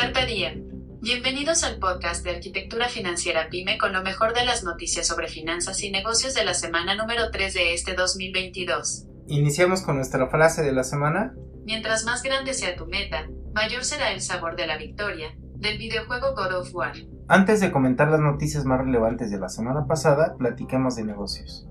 Carpe 0.00 0.24
Diem. 0.24 0.64
Bienvenidos 1.02 1.62
al 1.62 1.78
podcast 1.78 2.24
de 2.24 2.30
Arquitectura 2.30 2.88
Financiera 2.88 3.50
PyME 3.50 3.76
con 3.76 3.92
lo 3.92 4.02
mejor 4.02 4.32
de 4.32 4.46
las 4.46 4.64
noticias 4.64 5.06
sobre 5.06 5.28
finanzas 5.28 5.82
y 5.82 5.90
negocios 5.90 6.32
de 6.32 6.42
la 6.42 6.54
semana 6.54 6.94
número 6.94 7.30
3 7.30 7.52
de 7.52 7.74
este 7.74 7.92
2022. 7.92 9.06
Iniciamos 9.26 9.82
con 9.82 9.96
nuestra 9.96 10.26
frase 10.28 10.62
de 10.62 10.72
la 10.72 10.84
semana. 10.84 11.34
Mientras 11.66 12.06
más 12.06 12.22
grande 12.22 12.54
sea 12.54 12.76
tu 12.76 12.86
meta, 12.86 13.28
mayor 13.52 13.84
será 13.84 14.10
el 14.12 14.22
sabor 14.22 14.56
de 14.56 14.66
la 14.66 14.78
victoria, 14.78 15.36
del 15.56 15.76
videojuego 15.76 16.34
God 16.34 16.54
of 16.54 16.74
War. 16.74 16.94
Antes 17.28 17.60
de 17.60 17.70
comentar 17.70 18.10
las 18.10 18.20
noticias 18.20 18.64
más 18.64 18.80
relevantes 18.80 19.30
de 19.30 19.38
la 19.38 19.50
semana 19.50 19.86
pasada, 19.86 20.34
platiquemos 20.38 20.96
de 20.96 21.04
negocios. 21.04 21.68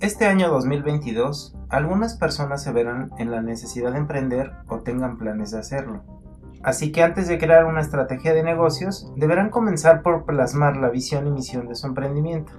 Este 0.00 0.26
año 0.26 0.48
2022, 0.48 1.54
algunas 1.68 2.16
personas 2.16 2.64
se 2.64 2.72
verán 2.72 3.10
en 3.18 3.30
la 3.30 3.40
necesidad 3.40 3.92
de 3.92 3.98
emprender 3.98 4.50
o 4.66 4.80
tengan 4.80 5.16
planes 5.16 5.52
de 5.52 5.60
hacerlo. 5.60 6.22
Así 6.62 6.92
que 6.92 7.02
antes 7.02 7.26
de 7.26 7.38
crear 7.38 7.64
una 7.64 7.80
estrategia 7.80 8.32
de 8.32 8.44
negocios, 8.44 9.12
deberán 9.16 9.50
comenzar 9.50 10.02
por 10.02 10.24
plasmar 10.24 10.76
la 10.76 10.90
visión 10.90 11.26
y 11.26 11.30
misión 11.30 11.66
de 11.66 11.74
su 11.74 11.86
emprendimiento. 11.88 12.52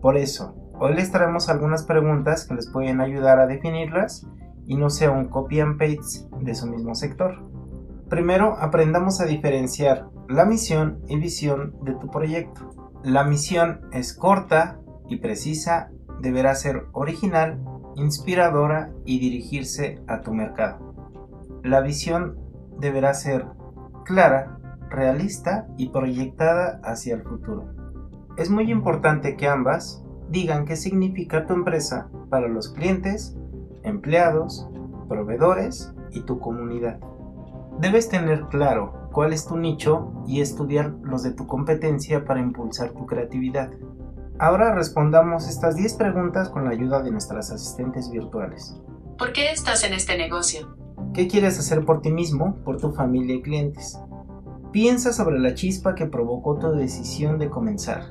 Por 0.00 0.16
eso, 0.16 0.54
hoy 0.78 0.94
les 0.94 1.10
traemos 1.10 1.48
algunas 1.48 1.82
preguntas 1.84 2.46
que 2.46 2.54
les 2.54 2.70
pueden 2.70 3.00
ayudar 3.00 3.40
a 3.40 3.46
definirlas 3.46 4.26
y 4.66 4.76
no 4.76 4.90
sea 4.90 5.10
un 5.10 5.26
copy 5.28 5.60
and 5.60 5.78
paste 5.78 6.28
de 6.40 6.54
su 6.54 6.66
mismo 6.68 6.94
sector. 6.94 7.42
Primero, 8.08 8.56
aprendamos 8.60 9.20
a 9.20 9.26
diferenciar 9.26 10.08
la 10.28 10.44
misión 10.44 11.00
y 11.08 11.18
visión 11.18 11.74
de 11.82 11.94
tu 11.94 12.08
proyecto. 12.08 12.70
La 13.02 13.24
misión 13.24 13.80
es 13.92 14.14
corta 14.14 14.78
y 15.08 15.16
precisa 15.16 15.90
deberá 16.20 16.54
ser 16.54 16.86
original, 16.92 17.60
inspiradora 17.96 18.92
y 19.04 19.18
dirigirse 19.18 20.00
a 20.06 20.20
tu 20.20 20.32
mercado. 20.32 20.94
La 21.62 21.80
visión 21.80 22.38
deberá 22.78 23.14
ser 23.14 23.46
clara, 24.04 24.58
realista 24.88 25.66
y 25.76 25.88
proyectada 25.88 26.80
hacia 26.84 27.14
el 27.14 27.22
futuro. 27.22 27.66
Es 28.36 28.50
muy 28.50 28.70
importante 28.70 29.36
que 29.36 29.48
ambas 29.48 30.04
digan 30.28 30.64
qué 30.64 30.76
significa 30.76 31.46
tu 31.46 31.54
empresa 31.54 32.08
para 32.30 32.48
los 32.48 32.68
clientes, 32.70 33.36
empleados, 33.82 34.68
proveedores 35.08 35.92
y 36.10 36.22
tu 36.22 36.38
comunidad. 36.38 36.98
Debes 37.80 38.08
tener 38.08 38.46
claro 38.48 39.08
cuál 39.12 39.32
es 39.32 39.46
tu 39.46 39.56
nicho 39.56 40.12
y 40.26 40.40
estudiar 40.40 40.94
los 41.02 41.22
de 41.22 41.32
tu 41.32 41.46
competencia 41.46 42.24
para 42.24 42.40
impulsar 42.40 42.92
tu 42.92 43.06
creatividad. 43.06 43.70
Ahora 44.38 44.74
respondamos 44.74 45.48
estas 45.48 45.76
10 45.76 45.94
preguntas 45.94 46.50
con 46.50 46.64
la 46.64 46.70
ayuda 46.70 47.02
de 47.02 47.10
nuestras 47.10 47.50
asistentes 47.50 48.10
virtuales. 48.10 48.78
¿Por 49.18 49.32
qué 49.32 49.50
estás 49.50 49.84
en 49.84 49.94
este 49.94 50.18
negocio? 50.18 50.76
¿Qué 51.16 51.28
quieres 51.28 51.58
hacer 51.58 51.86
por 51.86 52.02
ti 52.02 52.12
mismo, 52.12 52.62
por 52.62 52.78
tu 52.78 52.92
familia 52.92 53.36
y 53.36 53.40
clientes? 53.40 53.98
Piensa 54.70 55.14
sobre 55.14 55.38
la 55.38 55.54
chispa 55.54 55.94
que 55.94 56.04
provocó 56.04 56.58
tu 56.58 56.72
decisión 56.72 57.38
de 57.38 57.48
comenzar. 57.48 58.02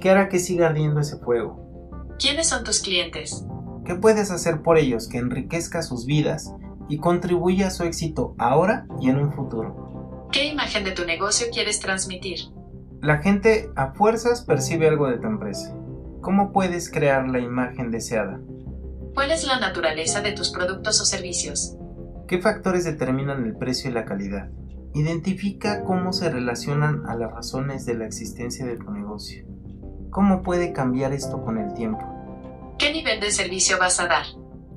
¿Qué 0.00 0.10
hará 0.10 0.28
que 0.28 0.40
siga 0.40 0.66
ardiendo 0.66 0.98
ese 0.98 1.16
fuego? 1.18 2.10
¿Quiénes 2.18 2.48
son 2.48 2.64
tus 2.64 2.80
clientes? 2.80 3.46
¿Qué 3.84 3.94
puedes 3.94 4.32
hacer 4.32 4.62
por 4.62 4.78
ellos 4.78 5.06
que 5.06 5.18
enriquezca 5.18 5.80
sus 5.82 6.06
vidas 6.06 6.52
y 6.88 6.98
contribuya 6.98 7.68
a 7.68 7.70
su 7.70 7.84
éxito 7.84 8.34
ahora 8.36 8.88
y 9.00 9.10
en 9.10 9.18
un 9.18 9.32
futuro? 9.32 10.26
¿Qué 10.32 10.46
imagen 10.46 10.82
de 10.82 10.90
tu 10.90 11.04
negocio 11.04 11.46
quieres 11.52 11.78
transmitir? 11.78 12.40
La 13.00 13.18
gente 13.18 13.70
a 13.76 13.92
fuerzas 13.92 14.42
percibe 14.44 14.88
algo 14.88 15.06
de 15.06 15.18
tu 15.18 15.28
empresa. 15.28 15.72
¿Cómo 16.20 16.50
puedes 16.50 16.90
crear 16.90 17.28
la 17.28 17.38
imagen 17.38 17.92
deseada? 17.92 18.40
¿Cuál 19.14 19.30
es 19.30 19.46
la 19.46 19.60
naturaleza 19.60 20.20
de 20.20 20.32
tus 20.32 20.50
productos 20.50 21.00
o 21.00 21.04
servicios? 21.04 21.76
¿Qué 22.26 22.40
factores 22.40 22.84
determinan 22.84 23.44
el 23.44 23.54
precio 23.54 23.90
y 23.90 23.92
la 23.92 24.06
calidad? 24.06 24.48
Identifica 24.94 25.84
cómo 25.84 26.14
se 26.14 26.30
relacionan 26.30 27.04
a 27.06 27.16
las 27.16 27.30
razones 27.30 27.84
de 27.84 27.94
la 27.94 28.06
existencia 28.06 28.64
de 28.64 28.76
tu 28.76 28.90
negocio. 28.90 29.44
¿Cómo 30.10 30.42
puede 30.42 30.72
cambiar 30.72 31.12
esto 31.12 31.44
con 31.44 31.58
el 31.58 31.74
tiempo? 31.74 32.02
¿Qué 32.78 32.92
nivel 32.92 33.20
de 33.20 33.30
servicio 33.30 33.78
vas 33.78 34.00
a 34.00 34.06
dar? 34.06 34.24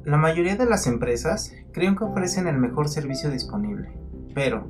La 0.03 0.17
mayoría 0.17 0.57
de 0.57 0.65
las 0.65 0.87
empresas 0.87 1.53
creen 1.71 1.95
que 1.95 2.03
ofrecen 2.03 2.47
el 2.47 2.57
mejor 2.57 2.89
servicio 2.89 3.29
disponible, 3.29 3.97
pero 4.35 4.67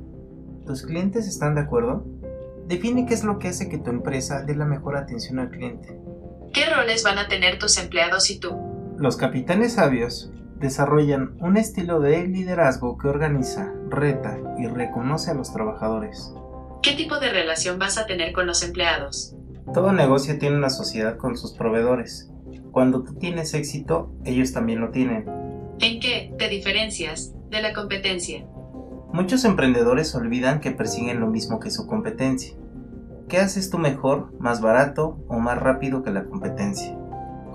¿tus 0.64 0.82
clientes 0.82 1.26
están 1.26 1.56
de 1.56 1.62
acuerdo? 1.62 2.06
Define 2.68 3.06
qué 3.06 3.14
es 3.14 3.24
lo 3.24 3.40
que 3.40 3.48
hace 3.48 3.68
que 3.68 3.78
tu 3.78 3.90
empresa 3.90 4.42
dé 4.42 4.54
la 4.54 4.66
mejor 4.66 4.96
atención 4.96 5.40
al 5.40 5.50
cliente. 5.50 5.98
¿Qué 6.52 6.66
roles 6.66 7.02
van 7.02 7.18
a 7.18 7.26
tener 7.26 7.58
tus 7.58 7.76
empleados 7.78 8.30
y 8.30 8.38
tú? 8.38 8.56
Los 8.98 9.16
capitanes 9.16 9.74
sabios 9.74 10.30
desarrollan 10.60 11.36
un 11.40 11.56
estilo 11.56 12.00
de 12.00 12.26
liderazgo 12.26 12.98
que 12.98 13.08
organiza, 13.08 13.72
reta 13.88 14.38
y 14.58 14.66
reconoce 14.66 15.30
a 15.30 15.34
los 15.34 15.52
trabajadores. 15.52 16.32
¿Qué 16.82 16.92
tipo 16.92 17.18
de 17.18 17.30
relación 17.30 17.78
vas 17.78 17.98
a 17.98 18.06
tener 18.06 18.32
con 18.32 18.46
los 18.46 18.62
empleados? 18.62 19.34
Todo 19.72 19.92
negocio 19.92 20.38
tiene 20.38 20.56
una 20.56 20.70
sociedad 20.70 21.16
con 21.16 21.36
sus 21.36 21.52
proveedores. 21.52 22.30
Cuando 22.72 23.02
tú 23.02 23.14
tienes 23.14 23.54
éxito, 23.54 24.12
ellos 24.24 24.52
también 24.52 24.80
lo 24.80 24.90
tienen. 24.90 25.24
¿En 25.80 26.00
qué 26.00 26.34
te 26.38 26.48
diferencias 26.48 27.32
de 27.50 27.62
la 27.62 27.72
competencia? 27.72 28.46
Muchos 29.12 29.44
emprendedores 29.44 30.14
olvidan 30.14 30.60
que 30.60 30.70
persiguen 30.70 31.20
lo 31.20 31.28
mismo 31.28 31.60
que 31.60 31.70
su 31.70 31.86
competencia. 31.86 32.54
¿Qué 33.28 33.38
haces 33.38 33.70
tú 33.70 33.78
mejor, 33.78 34.32
más 34.40 34.60
barato 34.60 35.18
o 35.28 35.38
más 35.38 35.58
rápido 35.58 36.02
que 36.02 36.10
la 36.10 36.24
competencia? 36.24 36.97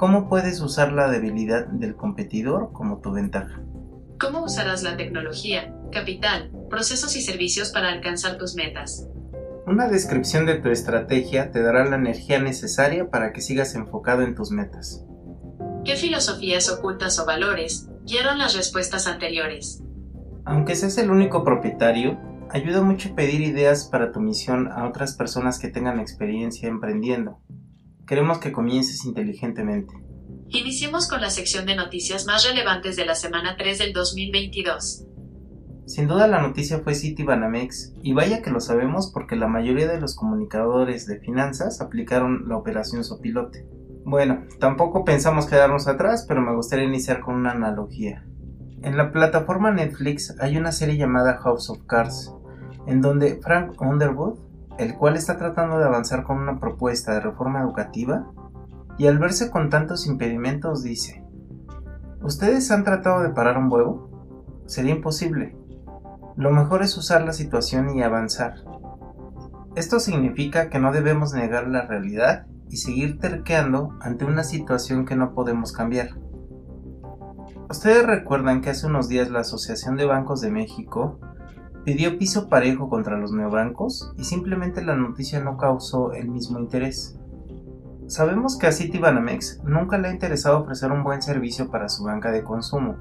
¿Cómo 0.03 0.27
puedes 0.27 0.59
usar 0.59 0.91
la 0.91 1.09
debilidad 1.09 1.65
del 1.65 1.95
competidor 1.95 2.73
como 2.73 2.99
tu 2.99 3.13
ventaja? 3.13 3.61
¿Cómo 4.19 4.43
usarás 4.43 4.83
la 4.83 4.97
tecnología, 4.97 5.73
capital, 5.93 6.51
procesos 6.69 7.15
y 7.15 7.21
servicios 7.21 7.69
para 7.69 7.87
alcanzar 7.87 8.37
tus 8.37 8.53
metas? 8.53 9.07
Una 9.65 9.87
descripción 9.87 10.45
de 10.45 10.55
tu 10.55 10.67
estrategia 10.67 11.51
te 11.51 11.61
dará 11.61 11.85
la 11.85 11.95
energía 11.95 12.39
necesaria 12.39 13.09
para 13.09 13.31
que 13.31 13.39
sigas 13.39 13.75
enfocado 13.75 14.23
en 14.23 14.35
tus 14.35 14.51
metas. 14.51 15.05
¿Qué 15.85 15.95
filosofías 15.95 16.69
ocultas 16.69 17.17
o 17.19 17.25
valores 17.25 17.87
guiaron 18.05 18.39
las 18.39 18.57
respuestas 18.57 19.07
anteriores? 19.07 19.83
Aunque 20.43 20.75
seas 20.75 20.97
el 20.97 21.11
único 21.11 21.45
propietario, 21.45 22.19
ayuda 22.49 22.81
mucho 22.81 23.15
pedir 23.15 23.39
ideas 23.39 23.85
para 23.85 24.11
tu 24.11 24.19
misión 24.19 24.69
a 24.69 24.85
otras 24.85 25.15
personas 25.15 25.59
que 25.59 25.69
tengan 25.69 26.01
experiencia 26.01 26.67
emprendiendo. 26.67 27.39
Queremos 28.07 28.39
que 28.39 28.51
comiences 28.51 29.05
inteligentemente. 29.05 29.93
Iniciemos 30.49 31.07
con 31.07 31.21
la 31.21 31.29
sección 31.29 31.65
de 31.65 31.75
noticias 31.75 32.25
más 32.25 32.45
relevantes 32.47 32.95
de 32.95 33.05
la 33.05 33.15
semana 33.15 33.55
3 33.57 33.79
del 33.79 33.93
2022. 33.93 35.05
Sin 35.85 36.07
duda 36.07 36.27
la 36.27 36.41
noticia 36.41 36.79
fue 36.79 36.95
Citibanamex, 36.95 37.93
y 38.01 38.13
vaya 38.13 38.41
que 38.41 38.51
lo 38.51 38.59
sabemos 38.59 39.11
porque 39.13 39.35
la 39.35 39.47
mayoría 39.47 39.87
de 39.87 39.99
los 39.99 40.15
comunicadores 40.15 41.07
de 41.07 41.19
finanzas 41.19 41.81
aplicaron 41.81 42.47
la 42.47 42.57
operación 42.57 43.03
Sopilote. 43.03 43.67
Bueno, 44.05 44.45
tampoco 44.59 45.05
pensamos 45.05 45.45
quedarnos 45.45 45.87
atrás, 45.87 46.25
pero 46.27 46.41
me 46.41 46.55
gustaría 46.55 46.85
iniciar 46.85 47.21
con 47.21 47.35
una 47.35 47.51
analogía. 47.51 48.25
En 48.81 48.97
la 48.97 49.11
plataforma 49.11 49.71
Netflix 49.71 50.35
hay 50.41 50.57
una 50.57 50.73
serie 50.73 50.97
llamada 50.97 51.37
House 51.37 51.69
of 51.69 51.79
Cards, 51.87 52.33
en 52.85 53.01
donde 53.01 53.39
Frank 53.41 53.81
Underwood, 53.81 54.39
el 54.77 54.95
cual 54.95 55.15
está 55.15 55.37
tratando 55.37 55.77
de 55.77 55.85
avanzar 55.85 56.23
con 56.23 56.37
una 56.37 56.59
propuesta 56.59 57.13
de 57.13 57.21
reforma 57.21 57.61
educativa, 57.61 58.31
y 58.97 59.07
al 59.07 59.17
verse 59.17 59.49
con 59.49 59.69
tantos 59.69 60.07
impedimentos 60.07 60.83
dice, 60.83 61.23
¿Ustedes 62.21 62.71
han 62.71 62.85
tratado 62.85 63.21
de 63.21 63.29
parar 63.29 63.57
un 63.57 63.71
huevo? 63.71 64.09
Sería 64.65 64.95
imposible. 64.95 65.57
Lo 66.37 66.51
mejor 66.51 66.81
es 66.81 66.97
usar 66.97 67.23
la 67.23 67.33
situación 67.33 67.95
y 67.95 68.01
avanzar. 68.01 68.55
Esto 69.75 69.99
significa 69.99 70.69
que 70.69 70.79
no 70.79 70.93
debemos 70.93 71.33
negar 71.33 71.67
la 71.67 71.85
realidad 71.85 72.47
y 72.69 72.77
seguir 72.77 73.19
terqueando 73.19 73.97
ante 74.01 74.23
una 74.23 74.43
situación 74.43 75.05
que 75.05 75.15
no 75.15 75.33
podemos 75.33 75.73
cambiar. 75.73 76.11
Ustedes 77.69 78.05
recuerdan 78.05 78.61
que 78.61 78.69
hace 78.69 78.87
unos 78.87 79.09
días 79.09 79.29
la 79.29 79.41
Asociación 79.41 79.97
de 79.97 80.05
Bancos 80.05 80.41
de 80.41 80.51
México 80.51 81.19
pidió 81.85 82.17
piso 82.17 82.49
parejo 82.49 82.89
contra 82.89 83.17
los 83.17 83.31
neobancos 83.31 84.13
y 84.17 84.23
simplemente 84.23 84.83
la 84.83 84.95
noticia 84.95 85.39
no 85.39 85.57
causó 85.57 86.13
el 86.13 86.29
mismo 86.29 86.59
interés. 86.59 87.19
Sabemos 88.07 88.57
que 88.57 88.67
a 88.67 88.71
Citibanamex 88.71 89.61
nunca 89.63 89.97
le 89.97 90.09
ha 90.09 90.11
interesado 90.11 90.59
ofrecer 90.59 90.91
un 90.91 91.03
buen 91.03 91.21
servicio 91.21 91.69
para 91.69 91.89
su 91.89 92.03
banca 92.03 92.31
de 92.31 92.43
consumo, 92.43 92.97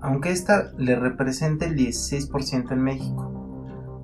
aunque 0.00 0.30
ésta 0.30 0.70
le 0.76 0.96
represente 0.96 1.66
el 1.66 1.76
16% 1.76 2.72
en 2.72 2.82
México. 2.82 3.32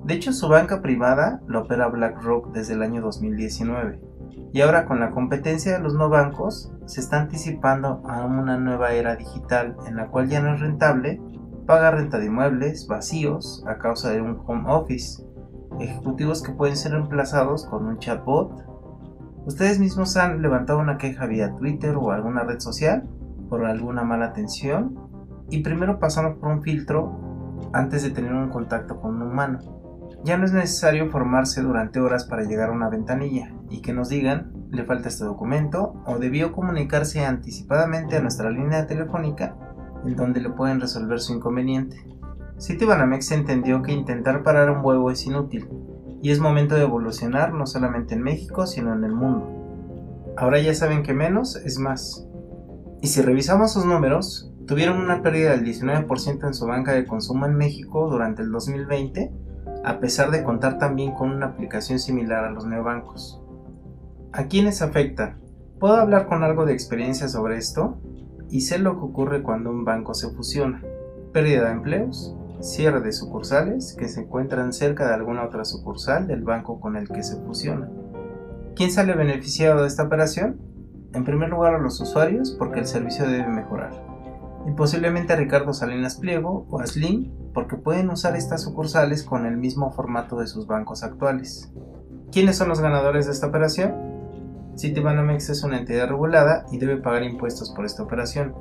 De 0.05 0.13
hecho, 0.13 0.33
su 0.33 0.49
banca 0.49 0.81
privada 0.81 1.41
la 1.47 1.59
opera 1.59 1.87
BlackRock 1.87 2.51
desde 2.51 2.73
el 2.73 2.81
año 2.81 3.01
2019 3.01 4.13
y 4.51 4.61
ahora 4.61 4.85
con 4.85 4.99
la 4.99 5.11
competencia 5.11 5.73
de 5.73 5.79
los 5.79 5.95
no 5.95 6.09
bancos 6.09 6.71
se 6.85 6.99
está 6.99 7.21
anticipando 7.21 8.01
a 8.05 8.25
una 8.25 8.57
nueva 8.57 8.93
era 8.93 9.15
digital 9.15 9.75
en 9.87 9.95
la 9.95 10.07
cual 10.07 10.29
ya 10.29 10.41
no 10.41 10.53
es 10.53 10.59
rentable 10.59 11.21
pagar 11.65 11.95
renta 11.95 12.19
de 12.19 12.25
inmuebles 12.25 12.87
vacíos 12.87 13.63
a 13.67 13.77
causa 13.77 14.11
de 14.11 14.21
un 14.21 14.41
home 14.45 14.65
office, 14.67 15.23
ejecutivos 15.79 16.43
que 16.43 16.51
pueden 16.51 16.75
ser 16.75 16.91
reemplazados 16.91 17.65
con 17.65 17.85
un 17.85 17.97
chatbot. 17.99 18.65
¿Ustedes 19.45 19.79
mismos 19.79 20.17
han 20.17 20.41
levantado 20.41 20.79
una 20.79 20.97
queja 20.97 21.25
vía 21.25 21.55
Twitter 21.55 21.95
o 21.95 22.11
alguna 22.11 22.43
red 22.43 22.59
social 22.59 23.07
por 23.49 23.65
alguna 23.65 24.03
mala 24.03 24.25
atención? 24.25 24.97
Y 25.49 25.61
primero 25.61 25.99
pasamos 25.99 26.37
por 26.37 26.49
un 26.49 26.61
filtro 26.61 27.59
antes 27.73 28.03
de 28.03 28.11
tener 28.11 28.33
un 28.33 28.49
contacto 28.49 28.99
con 28.99 29.15
un 29.15 29.23
humano. 29.23 29.59
Ya 30.23 30.37
no 30.37 30.45
es 30.45 30.53
necesario 30.53 31.09
formarse 31.09 31.61
durante 31.61 31.99
horas 31.99 32.25
para 32.25 32.43
llegar 32.43 32.69
a 32.69 32.73
una 32.73 32.89
ventanilla 32.89 33.53
y 33.69 33.81
que 33.81 33.93
nos 33.93 34.09
digan 34.09 34.53
le 34.69 34.85
falta 34.85 35.09
este 35.09 35.25
documento 35.25 36.01
o 36.05 36.17
debió 36.17 36.51
comunicarse 36.51 37.25
anticipadamente 37.25 38.15
a 38.15 38.21
nuestra 38.21 38.49
línea 38.49 38.87
telefónica 38.87 39.55
en 40.05 40.15
donde 40.15 40.41
le 40.41 40.49
pueden 40.49 40.81
resolver 40.81 41.19
su 41.19 41.33
inconveniente. 41.33 41.97
Citibanamex 42.59 43.31
entendió 43.31 43.81
que 43.81 43.91
intentar 43.91 44.43
parar 44.43 44.69
un 44.69 44.85
huevo 44.85 45.11
es 45.11 45.25
inútil 45.25 45.67
y 46.21 46.31
es 46.31 46.39
momento 46.39 46.75
de 46.75 46.83
evolucionar 46.83 47.53
no 47.53 47.67
solamente 47.67 48.15
en 48.15 48.23
México 48.23 48.65
sino 48.65 48.93
en 48.93 49.03
el 49.03 49.13
mundo. 49.13 49.49
Ahora 50.37 50.59
ya 50.59 50.73
saben 50.73 51.03
que 51.03 51.13
menos 51.13 51.55
es 51.57 51.77
más. 51.77 52.27
Y 53.01 53.07
si 53.07 53.21
revisamos 53.21 53.73
sus 53.73 53.85
números, 53.85 54.51
tuvieron 54.65 54.99
una 54.99 55.21
pérdida 55.21 55.51
del 55.51 55.65
19% 55.65 56.47
en 56.47 56.53
su 56.53 56.65
banca 56.65 56.93
de 56.93 57.05
consumo 57.05 57.45
en 57.45 57.55
México 57.55 58.09
durante 58.09 58.41
el 58.41 58.51
2020, 58.51 59.31
a 59.83 59.99
pesar 59.99 60.31
de 60.31 60.43
contar 60.43 60.77
también 60.77 61.13
con 61.13 61.29
una 61.31 61.47
aplicación 61.47 61.99
similar 61.99 62.45
a 62.45 62.51
los 62.51 62.65
neobancos. 62.65 63.41
¿A 64.31 64.45
quiénes 64.45 64.81
afecta? 64.81 65.37
¿Puedo 65.79 65.95
hablar 65.95 66.27
con 66.27 66.43
algo 66.43 66.65
de 66.65 66.73
experiencia 66.73 67.27
sobre 67.27 67.57
esto? 67.57 67.97
Y 68.49 68.61
sé 68.61 68.77
lo 68.77 68.99
que 68.99 69.05
ocurre 69.05 69.43
cuando 69.43 69.69
un 69.69 69.85
banco 69.85 70.13
se 70.13 70.29
fusiona. 70.29 70.81
Pérdida 71.31 71.65
de 71.65 71.71
empleos, 71.71 72.35
cierre 72.61 73.01
de 73.01 73.11
sucursales 73.11 73.95
que 73.97 74.07
se 74.07 74.21
encuentran 74.21 74.73
cerca 74.73 75.07
de 75.07 75.13
alguna 75.13 75.43
otra 75.43 75.65
sucursal 75.65 76.27
del 76.27 76.43
banco 76.43 76.79
con 76.79 76.95
el 76.95 77.09
que 77.09 77.23
se 77.23 77.37
fusiona. 77.41 77.89
¿Quién 78.75 78.91
sale 78.91 79.13
beneficiado 79.13 79.81
de 79.81 79.87
esta 79.87 80.03
operación? 80.03 80.59
En 81.13 81.25
primer 81.25 81.49
lugar 81.49 81.75
a 81.75 81.79
los 81.79 81.99
usuarios 81.99 82.51
porque 82.51 82.79
el 82.79 82.87
servicio 82.87 83.27
debe 83.27 83.47
mejorar. 83.47 83.91
Y 84.67 84.71
posiblemente 84.71 85.33
a 85.33 85.35
Ricardo 85.35 85.73
Salinas 85.73 86.15
Pliego 86.15 86.65
o 86.69 86.79
a 86.79 86.87
Slim 86.87 87.31
porque 87.53 87.75
pueden 87.75 88.09
usar 88.09 88.35
estas 88.35 88.61
sucursales 88.61 89.23
con 89.23 89.45
el 89.45 89.57
mismo 89.57 89.91
formato 89.91 90.37
de 90.37 90.47
sus 90.47 90.65
bancos 90.65 91.03
actuales. 91.03 91.71
¿Quiénes 92.31 92.57
son 92.57 92.69
los 92.69 92.79
ganadores 92.79 93.25
de 93.27 93.33
esta 93.33 93.47
operación? 93.47 94.12
Citibanamex 94.77 95.49
es 95.49 95.63
una 95.63 95.79
entidad 95.79 96.09
regulada 96.09 96.65
y 96.71 96.77
debe 96.77 96.97
pagar 96.97 97.23
impuestos 97.23 97.71
por 97.71 97.85
esta 97.85 98.03
operación, 98.03 98.55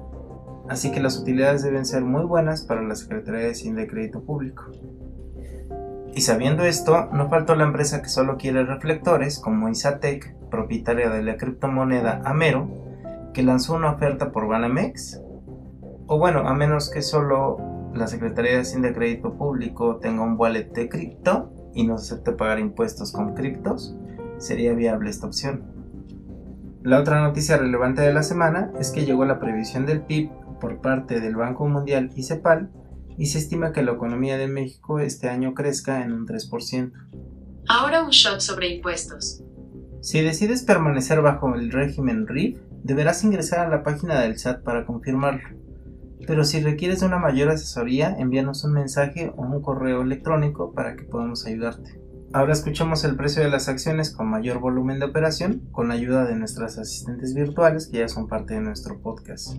así 0.68 0.92
que 0.92 1.00
las 1.00 1.18
utilidades 1.18 1.62
deben 1.62 1.86
ser 1.86 2.02
muy 2.02 2.24
buenas 2.24 2.62
para 2.62 2.82
la 2.82 2.94
Secretaría 2.94 3.44
de 3.44 3.50
Hacienda 3.52 3.82
y 3.82 3.86
Crédito 3.86 4.22
Público. 4.22 4.70
Y 6.14 6.20
sabiendo 6.20 6.64
esto, 6.64 7.08
no 7.12 7.30
faltó 7.30 7.54
la 7.54 7.64
empresa 7.64 8.02
que 8.02 8.10
solo 8.10 8.36
quiere 8.36 8.64
reflectores 8.64 9.38
como 9.38 9.70
Isatec, 9.70 10.36
propietaria 10.50 11.08
de 11.08 11.22
la 11.22 11.38
criptomoneda 11.38 12.20
Amero, 12.24 12.68
que 13.32 13.42
lanzó 13.42 13.74
una 13.74 13.92
oferta 13.92 14.30
por 14.30 14.46
Banamex. 14.46 15.22
O 16.06 16.18
bueno, 16.18 16.40
a 16.40 16.52
menos 16.52 16.90
que 16.90 17.00
solo 17.00 17.56
la 17.94 18.06
Secretaría 18.06 18.52
de 18.52 18.60
Hacienda 18.60 18.90
y 18.90 18.92
Crédito 18.92 19.38
Público 19.38 19.96
tenga 19.96 20.22
un 20.22 20.38
wallet 20.38 20.70
de 20.72 20.90
cripto 20.90 21.50
y 21.74 21.86
no 21.86 21.94
acepte 21.94 22.32
pagar 22.32 22.58
impuestos 22.58 23.12
con 23.12 23.34
criptos, 23.34 23.96
sería 24.36 24.74
viable 24.74 25.08
esta 25.08 25.26
opción. 25.26 25.81
La 26.84 26.98
otra 26.98 27.22
noticia 27.22 27.56
relevante 27.58 28.02
de 28.02 28.12
la 28.12 28.24
semana 28.24 28.72
es 28.80 28.90
que 28.90 29.04
llegó 29.04 29.24
la 29.24 29.38
previsión 29.38 29.86
del 29.86 30.02
PIB 30.02 30.30
por 30.60 30.80
parte 30.80 31.20
del 31.20 31.36
Banco 31.36 31.68
Mundial 31.68 32.10
y 32.16 32.24
CEPAL 32.24 32.72
y 33.16 33.26
se 33.26 33.38
estima 33.38 33.72
que 33.72 33.84
la 33.84 33.92
economía 33.92 34.36
de 34.36 34.48
México 34.48 34.98
este 34.98 35.28
año 35.28 35.54
crezca 35.54 36.02
en 36.02 36.12
un 36.12 36.26
3%. 36.26 36.92
Ahora 37.68 38.02
un 38.02 38.10
shot 38.10 38.40
sobre 38.40 38.74
impuestos. 38.74 39.44
Si 40.00 40.22
decides 40.22 40.64
permanecer 40.64 41.20
bajo 41.20 41.54
el 41.54 41.70
régimen 41.70 42.26
RIF, 42.26 42.58
deberás 42.82 43.22
ingresar 43.22 43.60
a 43.60 43.68
la 43.68 43.84
página 43.84 44.20
del 44.20 44.36
SAT 44.36 44.64
para 44.64 44.84
confirmarlo. 44.84 45.56
Pero 46.26 46.42
si 46.42 46.60
requieres 46.60 46.98
de 46.98 47.06
una 47.06 47.18
mayor 47.18 47.50
asesoría, 47.50 48.16
envíanos 48.18 48.64
un 48.64 48.72
mensaje 48.72 49.32
o 49.36 49.42
un 49.42 49.62
correo 49.62 50.02
electrónico 50.02 50.72
para 50.72 50.96
que 50.96 51.04
podamos 51.04 51.46
ayudarte. 51.46 52.01
Ahora 52.34 52.54
escuchemos 52.54 53.04
el 53.04 53.14
precio 53.14 53.42
de 53.42 53.50
las 53.50 53.68
acciones 53.68 54.10
con 54.10 54.30
mayor 54.30 54.58
volumen 54.58 54.98
de 54.98 55.04
operación 55.04 55.68
con 55.70 55.88
la 55.88 55.94
ayuda 55.94 56.24
de 56.24 56.34
nuestras 56.34 56.78
asistentes 56.78 57.34
virtuales 57.34 57.88
que 57.88 57.98
ya 57.98 58.08
son 58.08 58.26
parte 58.26 58.54
de 58.54 58.60
nuestro 58.60 59.02
podcast. 59.02 59.56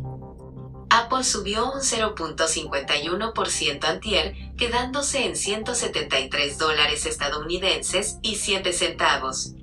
Apple 0.90 1.24
subió 1.24 1.72
un 1.72 1.82
0.51% 1.82 3.86
antier, 3.86 4.34
quedándose 4.58 5.26
en 5.26 5.36
173 5.36 6.58
dólares 6.58 7.06
estadounidenses 7.06 8.18
y 8.24 8.36
7 8.36 8.74
centavos. 8.74 9.54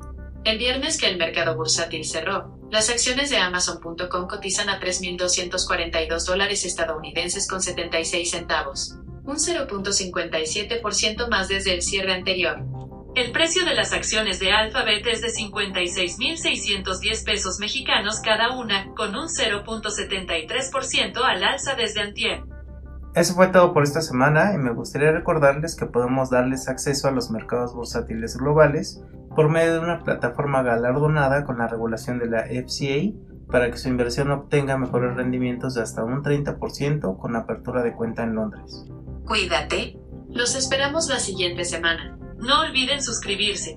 El 0.44 0.58
viernes 0.58 0.96
que 0.96 1.08
el 1.08 1.18
mercado 1.18 1.56
bursátil 1.56 2.04
cerró, 2.04 2.56
las 2.70 2.90
acciones 2.90 3.30
de 3.30 3.38
Amazon.com 3.38 4.28
cotizan 4.28 4.68
a 4.68 4.78
3.242 4.80 6.26
dólares 6.26 6.64
estadounidenses 6.64 7.48
con 7.48 7.60
76 7.60 8.30
centavos, 8.30 8.94
un 9.24 9.36
0.57% 9.36 11.28
más 11.28 11.48
desde 11.48 11.74
el 11.74 11.82
cierre 11.82 12.12
anterior. 12.12 12.79
El 13.20 13.32
precio 13.32 13.66
de 13.66 13.74
las 13.74 13.92
acciones 13.92 14.40
de 14.40 14.50
Alphabet 14.50 15.06
es 15.06 15.20
de 15.20 15.28
56.610 15.28 17.22
pesos 17.22 17.58
mexicanos 17.60 18.18
cada 18.24 18.56
una, 18.56 18.94
con 18.94 19.14
un 19.14 19.26
0.73% 19.28 21.22
al 21.22 21.44
alza 21.44 21.74
desde 21.74 22.00
antier. 22.00 22.44
Eso 23.14 23.34
fue 23.34 23.48
todo 23.48 23.74
por 23.74 23.82
esta 23.82 24.00
semana 24.00 24.54
y 24.54 24.56
me 24.56 24.72
gustaría 24.72 25.12
recordarles 25.12 25.76
que 25.76 25.84
podemos 25.84 26.30
darles 26.30 26.66
acceso 26.70 27.08
a 27.08 27.10
los 27.10 27.30
mercados 27.30 27.74
bursátiles 27.74 28.38
globales 28.38 29.02
por 29.36 29.50
medio 29.50 29.74
de 29.74 29.80
una 29.80 30.02
plataforma 30.02 30.62
galardonada 30.62 31.44
con 31.44 31.58
la 31.58 31.68
regulación 31.68 32.20
de 32.20 32.26
la 32.30 32.44
FCA 32.44 33.12
para 33.52 33.70
que 33.70 33.76
su 33.76 33.90
inversión 33.90 34.30
obtenga 34.30 34.78
mejores 34.78 35.14
rendimientos 35.14 35.74
de 35.74 35.82
hasta 35.82 36.02
un 36.04 36.22
30% 36.22 37.18
con 37.18 37.36
apertura 37.36 37.82
de 37.82 37.92
cuenta 37.92 38.22
en 38.22 38.34
Londres. 38.34 38.86
Cuídate. 39.26 39.98
Los 40.30 40.54
esperamos 40.54 41.10
la 41.10 41.18
siguiente 41.18 41.66
semana. 41.66 42.16
No 42.40 42.60
olviden 42.60 43.00
suscribirse. 43.00 43.76